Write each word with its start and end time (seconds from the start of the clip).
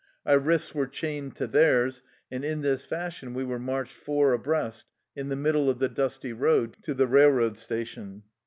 Our 0.25 0.39
wrists 0.39 0.73
were 0.73 0.87
chained 0.87 1.35
to 1.35 1.45
theirs, 1.45 2.01
and 2.31 2.43
in 2.43 2.61
this 2.61 2.85
fashion 2.85 3.35
we 3.35 3.43
were 3.43 3.59
marched 3.59 3.93
four 3.93 4.33
abreast, 4.33 4.87
in 5.15 5.29
the 5.29 5.35
middle 5.35 5.69
of 5.69 5.77
the 5.77 5.89
dusty 5.89 6.33
road, 6.33 6.75
to 6.81 6.95
the 6.95 7.05
railroad 7.05 7.55
sta 7.55 7.83
tion. 7.83 8.23